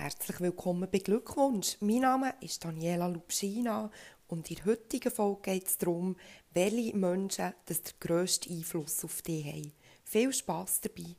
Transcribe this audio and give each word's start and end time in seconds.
Herzlich 0.00 0.40
willkommen 0.40 0.88
bei 0.90 0.98
Glückwunsch. 0.98 1.76
Mein 1.80 2.00
Name 2.00 2.32
ist 2.40 2.64
Daniela 2.64 3.06
Lubschina 3.06 3.90
und 4.28 4.50
in 4.50 4.56
der 4.56 4.64
heutigen 4.64 5.10
Folge 5.12 5.42
geht 5.42 5.66
es 5.66 5.76
darum, 5.76 6.16
welche 6.54 6.96
Menschen 6.96 7.52
das 7.66 7.82
den 7.82 7.92
grössten 8.00 8.50
Einfluss 8.50 9.04
auf 9.04 9.20
dich 9.20 9.44
haben. 9.44 9.72
Viel 10.04 10.32
Spass 10.32 10.80
dabei! 10.80 11.16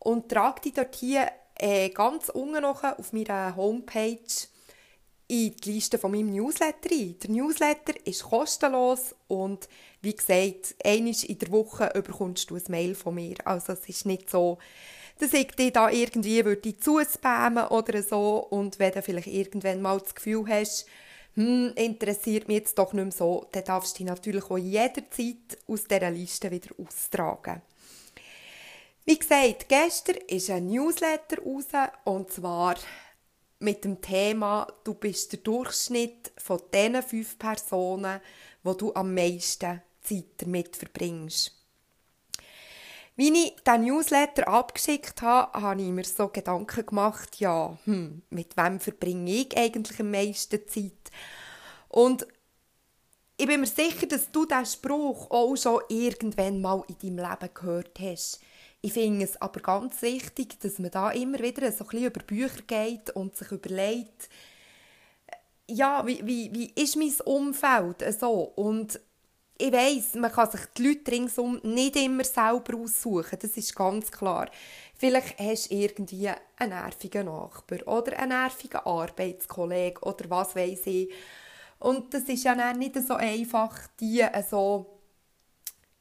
und 0.01 0.29
trag 0.29 0.61
dich 0.61 0.75
dort 0.75 0.95
hier 0.95 1.31
äh, 1.57 1.89
ganz 1.89 2.29
unten 2.29 2.61
noch 2.63 2.85
auf 2.85 3.15
meiner 3.15 3.57
Homepage 3.57 4.19
in 5.27 5.57
die 5.57 5.73
Liste 5.73 5.99
von 5.99 6.11
meinem 6.11 6.33
Newsletter 6.33 6.91
ein. 6.93 7.19
Der 7.19 7.31
Newsletter 7.31 7.95
ist 8.05 8.25
kostenlos 8.25 9.15
und 9.29 9.71
wie 10.03 10.15
gesagt, 10.15 10.75
einmal 10.85 11.15
in 11.27 11.39
der 11.39 11.51
Woche 11.51 11.91
bekommst 11.95 12.51
du 12.51 12.57
ein 12.57 12.63
Mail 12.69 12.95
von 12.95 13.15
mir. 13.15 13.37
Also 13.47 13.73
es 13.73 13.89
ist 13.89 14.05
nicht 14.05 14.29
so, 14.29 14.59
dass 15.19 15.33
ich 15.33 15.49
dich 15.53 15.73
da 15.73 15.91
irgendwie 15.91 16.45
würde 16.45 16.77
zuspammen 16.77 17.69
oder 17.69 18.03
so 18.03 18.39
und 18.51 18.79
wenn 18.79 18.93
du 18.93 19.03
vielleicht 19.03 19.29
irgendwann 19.29 19.83
mal 19.83 19.99
das 20.01 20.15
Gefühl 20.15 20.47
hast, 20.49 20.87
hm, 21.35 21.73
interessiert 21.75 22.49
mich 22.49 22.59
jetzt 22.59 22.79
doch 22.79 22.93
nicht 22.93 23.05
mehr 23.05 23.13
so, 23.13 23.47
dann 23.53 23.65
darfst 23.65 23.95
du 23.95 23.99
dich 23.99 24.07
natürlich 24.07 24.45
auch 24.45 24.59
jederzeit 24.59 25.59
aus 25.67 25.85
dieser 25.85 26.11
Liste 26.11 26.51
wieder 26.51 26.71
austragen. 26.79 27.63
Wie 29.05 29.19
gesagt, 29.19 29.69
gestern 29.69 30.17
ist 30.29 30.51
ein 30.51 30.67
Newsletter 30.67 31.43
raus 31.43 31.67
und 32.05 32.31
zwar 32.31 32.77
mit 33.59 33.85
dem 33.85 34.01
Thema 34.01 34.67
«Du 34.85 34.95
bist 34.95 35.33
der 35.33 35.41
Durchschnitt 35.41 36.33
von 36.39 36.61
diesen 36.73 37.03
fünf 37.03 37.39
Personen, 37.39 38.21
wo 38.63 38.75
du 38.75 38.95
am 38.95 39.13
meisten 39.15 39.83
Zeit 40.03 40.25
damit 40.39 40.77
verbringst». 40.77 41.64
Wie 43.17 43.33
ich 43.33 43.57
diesen 43.65 43.85
Newsletter 43.85 44.49
abgeschickt 44.49 45.23
habe, 45.23 45.61
habe 45.61 45.81
ich 45.81 45.89
mir 45.89 46.05
so 46.05 46.29
Gedanken 46.29 46.85
gemacht, 46.85 47.37
ja, 47.37 47.79
hm, 47.85 48.23
mit 48.31 48.57
wem 48.57 48.81
verbringe 48.81 49.31
ich 49.31 49.57
eigentlich 49.57 50.01
am 50.01 50.11
meisten 50.11 50.67
Zeit? 50.67 51.11
Und 51.89 52.27
ich 53.37 53.47
bin 53.47 53.61
mir 53.61 53.67
sicher, 53.67 54.07
dass 54.07 54.33
du 54.33 54.47
diesen 54.47 54.67
Spruch 54.67 55.31
auch 55.31 55.55
schon 55.57 55.81
irgendwann 55.89 56.61
mal 56.61 56.83
in 56.89 56.99
deinem 56.99 57.31
Leben 57.31 57.55
gehört 57.55 58.01
hast. 58.01 58.41
Ich 58.81 58.93
finde 58.93 59.25
es 59.25 59.41
aber 59.41 59.61
ganz 59.61 60.03
wichtig, 60.03 60.59
dass 60.61 60.79
man 60.79 60.91
da 60.91 61.11
immer 61.11 61.39
wieder 61.39 61.71
so 61.73 61.85
ein 61.85 61.91
bisschen 61.91 62.07
über 62.07 62.21
Bücher 62.23 62.63
geht 62.67 63.11
und 63.11 63.37
sich 63.37 63.51
überlegt, 63.51 64.29
ja, 65.69 66.07
wie, 66.07 66.25
wie, 66.27 66.53
wie 66.53 66.83
ist 66.83 66.97
mein 66.97 67.13
Umfeld 67.25 68.05
so? 68.19 68.33
Und 68.57 69.01
ich 69.57 69.73
weiss, 69.73 70.15
man 70.15 70.33
kann 70.33 70.51
sich 70.51 70.63
die 70.77 70.89
Leute 70.89 71.13
ringsum 71.13 71.61
nicht 71.63 71.97
immer 71.97 72.25
selber 72.25 72.77
aussuchen, 72.77 73.39
das 73.41 73.57
ist 73.57 73.75
ganz 73.75 74.11
klar. 74.11 74.51
Vielleicht 74.97 75.39
hast 75.39 75.71
du 75.71 75.75
irgendwie 75.75 76.29
einen 76.57 76.71
nervigen 76.71 77.27
Nachbar 77.27 77.87
oder 77.87 78.19
einen 78.19 78.31
nervigen 78.31 78.81
Arbeitskollegen 78.81 80.03
oder 80.03 80.31
was 80.31 80.57
weiß 80.57 80.87
ich. 80.87 81.13
Und 81.79 82.13
das 82.15 82.23
ist 82.25 82.45
ja 82.45 82.73
nicht 82.73 82.97
so 83.07 83.15
einfach, 83.15 83.79
die 84.01 84.25
so, 84.49 84.87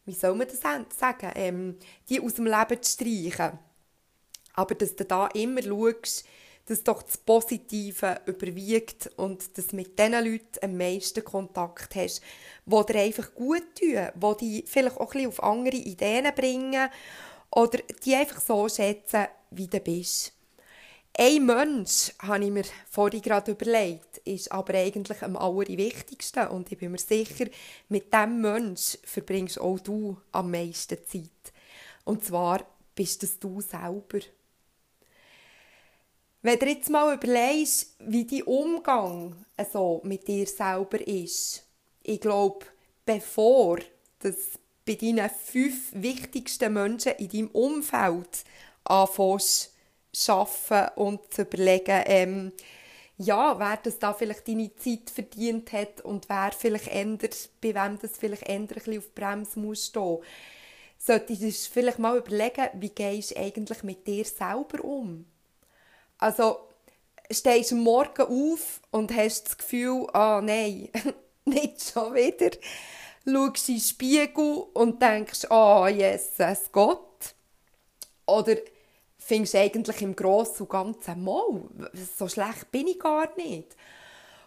wie 0.05 0.13
soll 0.13 0.35
man 0.35 0.47
das 0.47 0.59
sagen, 0.59 1.31
ähm, 1.35 1.77
die 2.09 2.21
aus 2.21 2.35
dem 2.35 2.45
Leben 2.45 2.81
zu 2.81 2.93
streichen. 2.93 3.59
Aber 4.55 4.75
dass 4.75 4.95
du 4.95 5.05
da 5.05 5.27
immer 5.27 5.61
schaust, 5.61 6.25
dass 6.65 6.83
doch 6.83 7.01
das 7.01 7.17
Positive 7.17 8.21
überwiegt 8.25 9.11
und 9.17 9.57
dass 9.57 9.67
du 9.67 9.75
mit 9.75 9.99
diesen 9.99 10.13
Leuten 10.13 10.59
am 10.61 10.77
meisten 10.77 11.23
Kontakt 11.23 11.95
hast, 11.95 12.21
die 12.65 12.85
dir 12.85 12.99
einfach 12.99 13.33
gut 13.33 13.63
tun, 13.75 14.37
die 14.39 14.61
dich 14.61 14.69
vielleicht 14.69 14.97
auch 14.97 15.11
ein 15.11 15.13
bisschen 15.13 15.27
auf 15.27 15.43
andere 15.43 15.75
Ideen 15.75 16.33
bringen 16.33 16.89
oder 17.51 17.79
die 18.05 18.15
einfach 18.15 18.41
so 18.41 18.67
schätzen, 18.69 19.27
wie 19.51 19.67
du 19.67 19.79
bist. 19.79 20.33
Ein 21.15 21.45
Mensch, 21.45 22.11
habe 22.19 22.43
ich 22.43 22.49
mir 22.49 22.65
vorhin 22.89 23.21
gerade 23.21 23.51
überlegt, 23.51 24.17
ist 24.25 24.51
aber 24.51 24.73
eigentlich 24.73 25.21
am 25.21 25.37
allerwichtigsten 25.37 26.47
und 26.47 26.71
ich 26.71 26.77
bin 26.79 26.91
mir 26.91 26.97
sicher, 26.97 27.45
mit 27.87 28.11
diesem 28.11 28.41
Mensch 28.41 28.97
verbringst 29.03 29.61
auch 29.61 29.79
du 29.79 30.17
am 30.31 30.49
meisten 30.49 30.97
Zeit. 31.05 31.53
Und 32.03 32.25
zwar 32.25 32.65
bist 32.95 33.21
es 33.21 33.37
du 33.37 33.61
selber. 33.61 34.21
Wenn 36.45 36.59
du 36.59 36.65
jetzt 36.65 36.89
mal 36.89 37.15
überlegst, 37.15 37.95
wie 37.99 38.25
dein 38.25 38.43
Umgang 38.43 39.45
also 39.55 40.01
mit 40.03 40.27
dir 40.27 40.45
selber 40.45 40.99
ist, 41.07 41.65
ich 42.03 42.19
glaube, 42.19 42.65
bevor 43.05 43.79
das 44.19 44.35
bei 44.85 44.95
deinen 44.95 45.29
fünf 45.29 45.93
wichtigsten 45.93 46.73
Menschen 46.73 47.13
in 47.13 47.29
deinem 47.29 47.47
Umfeld 47.51 48.43
anfängst 48.83 49.73
zu 50.11 50.33
arbeiten 50.33 50.99
und 50.99 51.33
zu 51.33 51.43
überlegen, 51.43 52.03
ähm, 52.07 52.51
ja, 53.17 53.57
wer 53.57 53.77
das 53.77 53.99
da 53.99 54.13
vielleicht 54.13 54.45
deine 54.45 54.75
Zeit 54.75 55.11
verdient 55.11 55.71
hat 55.71 56.01
und 56.01 56.27
wer 56.27 56.51
vielleicht 56.51 56.89
ändert, 56.89 57.51
bei 57.61 57.73
wem 57.73 57.97
das 58.01 58.17
vielleicht 58.17 58.43
ändert, 58.43 58.79
auf 58.79 58.85
die 58.85 58.99
Bremse 59.15 59.61
muss 59.61 59.85
stehen. 59.85 60.17
Solltest 60.97 61.41
du 61.41 61.51
vielleicht 61.71 61.99
mal 61.99 62.17
überlegen, 62.17 62.67
wie 62.73 62.89
gehst 62.89 63.31
du 63.31 63.37
eigentlich 63.37 63.81
mit 63.83 64.05
dir 64.05 64.25
selber 64.25 64.83
um? 64.83 65.25
Also, 66.23 66.69
stehst 67.29 67.71
du 67.71 67.75
morgen 67.75 68.21
auf 68.21 68.79
und 68.91 69.13
hast 69.13 69.45
das 69.45 69.57
Gefühl, 69.57 70.07
ah 70.13 70.39
nein, 70.41 70.87
nicht 71.45 71.83
schon 71.83 72.13
wieder. 72.13 72.55
Schaust 73.27 73.67
in 73.67 73.75
den 73.75 73.81
Spiegel 73.81 74.63
und 74.73 75.01
denkst, 75.01 75.47
ah, 75.49 75.81
oh, 75.83 75.87
Jesus 75.87 76.71
Gott. 76.71 77.35
Oder 78.25 78.55
findest 79.17 79.53
du 79.53 79.59
eigentlich 79.59 80.01
im 80.01 80.15
Großen 80.15 80.61
und 80.61 80.69
Ganzen 80.69 81.25
mal, 81.25 81.61
so 82.17 82.29
schlecht 82.29 82.71
bin 82.71 82.87
ich 82.87 82.99
gar 82.99 83.35
nicht. 83.35 83.75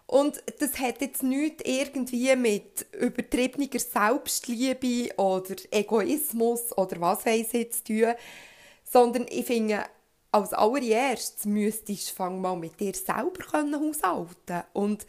Und 0.06 0.42
das 0.58 0.78
hat 0.78 1.02
jetzt 1.02 1.22
nichts 1.22 1.62
irgendwie 1.62 2.34
mit 2.36 2.86
übertriebener 2.92 3.78
Selbstliebe 3.78 5.14
oder 5.18 5.56
Egoismus 5.70 6.72
oder 6.78 6.98
was 7.02 7.26
weiß 7.26 7.52
ich 7.52 7.72
zu 7.74 7.84
tun, 7.84 8.14
sondern 8.82 9.26
ich 9.28 9.44
finde, 9.44 9.84
als 10.36 10.52
allererstes 10.52 11.46
müsstest 11.46 12.18
du 12.18 12.30
mal 12.30 12.56
mit 12.56 12.78
dir 12.78 12.94
selber 12.94 13.44
haushalten 13.52 14.64
und 14.74 15.06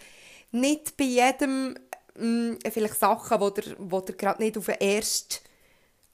nicht 0.51 0.95
bei 0.95 1.03
jedem 1.03 1.75
mh, 2.15 2.25
mm, 2.25 2.59
vielleicht 2.71 2.99
Sachen, 2.99 3.39
die 3.39 3.61
dir, 3.61 4.01
dir 4.01 4.13
gerade 4.15 4.41
nicht 4.41 4.57
auf 4.57 4.67
den 4.67 4.75
ersten 4.75 5.43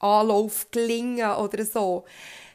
Anlauf 0.00 0.70
gelingen 0.70 1.30
oder 1.36 1.64
so. 1.64 2.04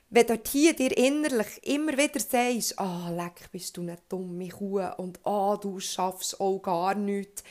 Wenn 0.10 0.28
du 0.28 0.40
hier 0.46 0.76
dir 0.76 0.96
innerlich 0.98 1.64
immer 1.64 1.94
wieder 1.94 2.20
sagst, 2.20 2.78
ah, 2.78 3.08
oh, 3.10 3.16
leck, 3.16 3.50
bist 3.52 3.78
du 3.78 3.82
eine 3.82 3.98
dumme 4.10 4.50
Kuh 4.50 4.82
und 4.98 5.20
ah, 5.24 5.54
oh, 5.54 5.58
du 5.58 5.80
schaffst 5.80 6.42
auch 6.42 6.60
gar 6.60 6.96
nichts, 6.96 7.44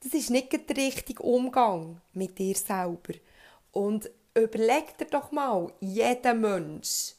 das 0.00 0.12
ist 0.12 0.30
nicht 0.30 0.52
der 0.52 0.76
richtige 0.76 1.22
Umgang 1.22 2.00
mit 2.12 2.38
dir 2.38 2.54
selber. 2.54 3.14
Und 3.72 4.10
überleg 4.34 4.98
dir 4.98 5.06
doch 5.06 5.32
mal, 5.32 5.72
jeder 5.80 6.34
Mensch 6.34 7.14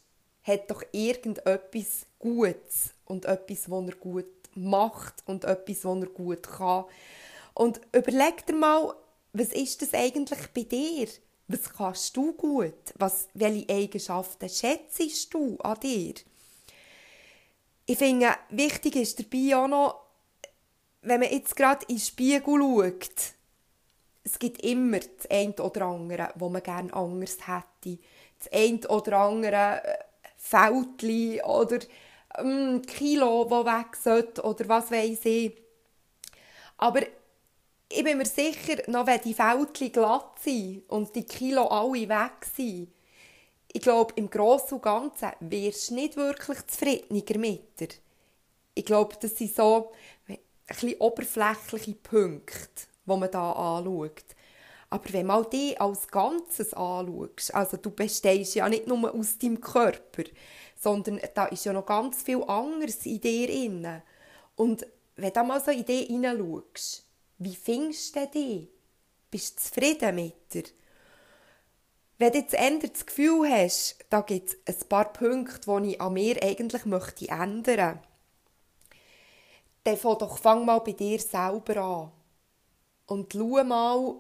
hat 0.49 0.69
doch 0.69 0.83
irgendetwas 0.91 2.05
Gutes 2.17 2.91
und 3.05 3.25
etwas, 3.25 3.69
was 3.69 3.87
er 3.87 3.95
gut 3.95 4.25
macht 4.55 5.23
und 5.25 5.45
etwas, 5.45 5.85
was 5.85 6.01
er 6.01 6.07
gut 6.07 6.43
kann. 6.43 6.85
Und 7.53 7.81
überleg 7.93 8.45
dir 8.45 8.55
mal, 8.55 8.93
was 9.33 9.49
ist 9.49 9.81
das 9.81 9.93
eigentlich 9.93 10.47
bei 10.53 10.63
dir? 10.63 11.07
Was 11.47 11.73
kannst 11.73 12.15
du 12.15 12.33
gut? 12.33 12.93
Was, 12.95 13.27
welche 13.33 13.69
Eigenschaften 13.73 14.49
schätzt 14.49 15.33
du 15.33 15.57
an 15.57 15.79
dir? 15.79 16.13
Ich 17.85 17.97
finde, 17.97 18.35
wichtig 18.49 18.95
ist 18.95 19.19
dabei 19.19 19.55
auch 19.55 19.67
noch, 19.67 19.95
wenn 21.01 21.21
man 21.21 21.31
jetzt 21.31 21.55
gerade 21.55 21.85
in 21.87 21.95
den 21.95 22.01
Spiegel 22.01 22.59
schaut, 22.59 23.33
es 24.23 24.37
gibt 24.37 24.61
immer 24.61 24.99
das 24.99 25.29
eine 25.29 25.55
oder 25.55 25.85
andere, 25.85 26.31
wo 26.35 26.49
man 26.49 26.61
gerne 26.61 26.93
anders 26.93 27.37
hätte. 27.47 27.99
Das 28.37 28.51
eine 28.51 28.87
oder 28.87 29.17
andere 29.17 29.81
Fältchen 30.39 31.41
oder 31.43 31.79
ähm, 32.39 32.81
Kilo, 32.87 33.45
die 33.45 33.67
weg 33.67 33.95
sollte 33.95 34.43
oder 34.43 34.67
was 34.69 34.91
weiß 34.91 35.25
ich. 35.25 35.53
Aber 36.77 37.01
ich 37.89 38.03
bin 38.03 38.17
mir 38.17 38.25
sicher, 38.25 38.83
noch 38.87 39.07
wenn 39.07 39.21
die 39.21 39.33
Fältchen 39.33 39.91
glatt 39.91 40.39
sind 40.41 40.83
und 40.89 41.15
die 41.15 41.23
Kilo 41.25 41.67
alle 41.67 42.07
weg 42.09 42.45
sind, 42.55 42.89
ich 43.73 43.81
glaube, 43.81 44.13
im 44.17 44.29
Großen 44.29 44.75
und 44.77 44.83
Ganzen 44.83 45.31
wirst 45.41 45.91
du 45.91 45.95
nicht 45.95 46.17
wirklich 46.17 46.65
zufriedener 46.67 47.39
mit 47.39 47.79
dir. 47.79 47.89
Ich 48.75 48.85
glaube, 48.85 49.15
das 49.21 49.37
sind 49.37 49.55
so 49.55 49.91
ein 50.27 50.39
bisschen 50.67 50.95
oberflächliche 50.99 51.95
Punkte, 51.95 52.87
die 53.05 53.17
man 53.17 53.31
da 53.31 53.51
anschaut. 53.51 54.23
Aber 54.89 55.13
wenn 55.13 55.27
man 55.27 55.45
die 55.51 55.79
als 55.79 56.07
Ganzes 56.07 56.73
anschaust, 56.73 57.53
also 57.53 57.77
du 57.77 57.91
bestehst 57.91 58.55
ja 58.55 58.67
nicht 58.67 58.87
nur 58.87 59.13
aus 59.13 59.37
deinem 59.37 59.61
Körper, 59.61 60.23
sondern 60.75 61.19
da 61.35 61.45
ist 61.45 61.65
ja 61.65 61.73
noch 61.73 61.85
ganz 61.85 62.23
viel 62.23 62.43
anderes 62.43 63.05
in 63.05 63.21
dir 63.21 63.47
drin. 63.47 64.01
Und 64.55 64.87
wenn 65.15 65.33
du 65.33 65.43
mal 65.43 65.61
so 65.61 65.71
in 65.71 65.85
dich 65.85 66.07
hineinschaust, 66.07 67.05
wie 67.37 67.55
findest 67.55 68.15
du 68.15 68.27
dich? 68.27 68.67
Bist 69.29 69.59
du 69.59 69.63
zufrieden 69.63 70.15
mit 70.15 70.53
dir? 70.53 70.63
Wenn 72.17 72.31
du 72.31 72.39
jetzt 72.39 72.53
das 72.53 73.05
Gefühl 73.05 73.49
hast, 73.49 73.97
da 74.09 74.21
gibt 74.21 74.57
es 74.65 74.81
ein 74.81 74.89
paar 74.89 75.13
Punkte, 75.13 75.81
die 75.81 75.91
ich 75.91 76.01
an 76.01 76.13
mir 76.13 76.41
eigentlich 76.43 76.85
möchte 76.85 77.29
ändern 77.29 77.95
möchte, 77.95 78.01
dann 79.83 79.97
fang 79.97 80.17
doch 80.17 80.37
fang 80.37 80.65
mal 80.65 80.79
bei 80.79 80.91
dir 80.91 81.19
selber 81.19 81.77
an. 81.77 82.11
Und 83.05 83.31
schau 83.31 83.63
mal, 83.63 84.15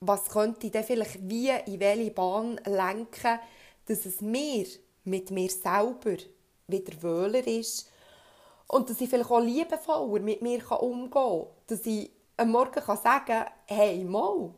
was 0.00 0.30
könnte 0.30 0.66
ich 0.66 0.72
denn 0.72 0.84
vielleicht 0.84 1.28
wie 1.28 1.50
in 1.50 1.78
welche 1.78 2.10
Bahn 2.10 2.58
lenken, 2.64 3.38
dass 3.86 4.06
es 4.06 4.20
mir 4.22 4.66
mit 5.04 5.30
mir 5.30 5.50
selber 5.50 6.16
wieder 6.66 7.02
wohler 7.02 7.46
ist 7.46 7.90
und 8.66 8.88
dass 8.88 9.00
ich 9.00 9.10
vielleicht 9.10 9.30
auch 9.30 9.40
liebevoller 9.40 10.20
mit 10.20 10.40
mir 10.40 10.70
umgehen 10.72 11.10
kann. 11.10 11.46
Dass 11.66 11.84
ich 11.84 12.10
am 12.38 12.50
Morgen 12.50 12.82
kann 12.82 12.96
sagen 12.96 13.26
kann, 13.26 13.46
hey, 13.66 14.02
mal, 14.04 14.54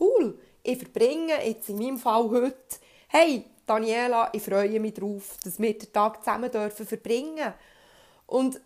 cool, 0.00 0.38
ich 0.62 0.78
verbringe 0.78 1.46
jetzt 1.46 1.68
in 1.68 1.78
meinem 1.78 1.98
Fall 1.98 2.30
heute, 2.30 2.78
hey, 3.08 3.44
Daniela, 3.66 4.30
ich 4.32 4.42
freue 4.42 4.80
mich 4.80 4.94
darauf, 4.94 5.36
dass 5.44 5.60
wir 5.60 5.76
den 5.76 5.92
Tag 5.92 6.24
zusammen 6.24 6.50
dürfen 6.50 6.86
verbringen 6.86 7.52
Und 8.26 8.58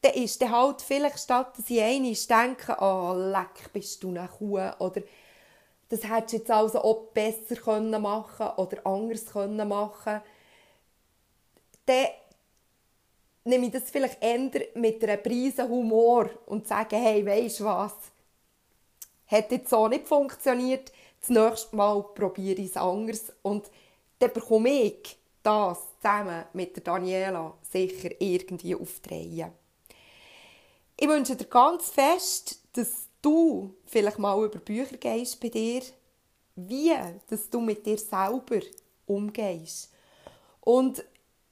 dann 0.00 0.14
ist 0.14 0.40
dann 0.40 0.50
halt 0.50 0.80
vielleicht 0.80 1.18
statt, 1.18 1.58
dass 1.58 1.68
ich 1.68 1.82
einmal 1.82 2.14
denke, 2.14 2.76
oh, 2.80 3.12
leck, 3.14 3.70
bist 3.72 4.02
du 4.02 4.08
eine 4.08 4.28
Kuh, 4.28 4.58
oder 4.78 5.02
das 5.92 6.08
hättest 6.08 6.32
du 6.32 6.36
jetzt 6.38 6.50
also 6.50 6.80
auch 6.80 7.08
besser 7.12 7.54
können 7.54 8.00
machen 8.00 8.46
oder 8.56 8.86
anders 8.86 9.26
können 9.26 9.68
machen. 9.68 10.22
Dann 11.84 12.06
nehme 13.44 13.66
ich 13.66 13.72
das 13.72 13.90
vielleicht 13.90 14.22
eher 14.22 14.38
mit 14.74 15.04
einer 15.04 15.18
Prise 15.18 15.68
Humor 15.68 16.30
und 16.46 16.66
sage, 16.66 16.96
hey, 16.96 17.26
weisst 17.26 17.60
du 17.60 17.64
was, 17.64 17.92
hat 19.26 19.52
jetzt 19.52 19.68
so 19.68 19.86
nicht 19.86 20.08
funktioniert, 20.08 20.92
das 21.20 21.28
nächste 21.28 21.76
Mal 21.76 22.02
probiere 22.14 22.62
ich 22.62 22.70
es 22.70 22.76
anders. 22.78 23.30
Und 23.42 23.70
dann 24.18 24.32
bekomme 24.32 24.70
ich 24.70 25.18
das 25.42 25.78
zusammen 26.00 26.46
mit 26.54 26.74
der 26.74 26.84
Daniela 26.84 27.52
sicher 27.70 28.18
irgendwie 28.18 28.74
auf 28.74 28.98
die 29.00 29.10
Reihe. 29.10 29.52
Ich 30.96 31.08
wünsche 31.08 31.36
dir 31.36 31.44
ganz 31.44 31.90
fest, 31.90 32.62
dass 32.72 33.08
du 33.22 33.74
vielleicht 33.86 34.18
mal 34.18 34.44
über 34.44 34.58
Bücher 34.58 34.96
gehst 34.96 35.40
bei 35.40 35.48
dir, 35.48 35.82
wie 36.56 36.92
dass 37.28 37.48
du 37.48 37.60
mit 37.60 37.86
dir 37.86 37.96
selber 37.96 38.60
umgehst. 39.06 39.90
Und 40.60 41.04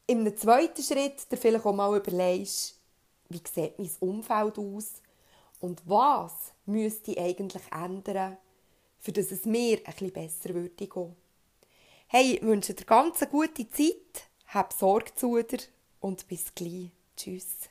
im 0.07 0.37
zweiten 0.37 0.83
Schritt 0.83 1.31
dir 1.31 1.37
vielleicht 1.37 1.65
auch 1.65 1.75
mal 1.75 1.97
überlegst, 1.97 2.77
wie 3.29 3.43
sieht 3.53 3.79
mein 3.79 3.91
Umfeld 4.01 4.59
aus 4.59 5.01
und 5.61 5.83
was 5.87 6.53
müsste 6.67 7.13
ich 7.13 7.21
eigentlich 7.21 7.63
ändern, 7.73 8.37
für 8.99 9.13
dass 9.13 9.31
es 9.31 9.45
mir 9.45 9.79
bisschen 9.85 10.13
besser 10.13 10.55
würde 10.55 10.87
gehen. 10.87 11.17
Hey, 12.09 12.35
ich 12.35 12.43
wünsche 12.43 12.75
dir 12.75 12.85
ganz 12.85 13.23
eine 13.23 13.31
gute 13.31 13.69
Zeit, 13.71 14.29
hab 14.49 14.73
Sorge 14.73 15.15
zu 15.15 15.41
dir 15.43 15.61
und 16.01 16.27
bis 16.27 16.55
gleich. 16.55 16.91
Tschüss. 17.17 17.71